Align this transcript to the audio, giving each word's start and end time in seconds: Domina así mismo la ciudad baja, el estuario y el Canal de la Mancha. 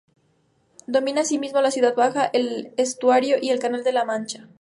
Domina 0.87 1.21
así 1.21 1.37
mismo 1.37 1.61
la 1.61 1.69
ciudad 1.69 1.93
baja, 1.95 2.25
el 2.33 2.73
estuario 2.75 3.37
y 3.39 3.51
el 3.51 3.59
Canal 3.59 3.83
de 3.83 3.93
la 3.93 4.03
Mancha. 4.03 4.49